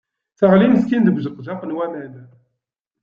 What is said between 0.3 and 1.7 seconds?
Teɣli meskint deg ujeqjaq